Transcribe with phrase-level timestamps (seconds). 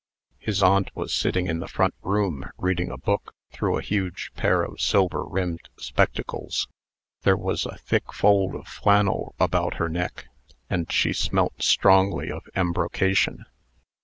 [0.39, 4.63] His aunt was sitting in the front room, reading a book through a huge pair
[4.63, 6.67] of silver rimmed spectacles.
[7.21, 10.25] There was a thick fold of flannel about her neck,
[10.71, 13.45] and she smelt strongly of embrocation.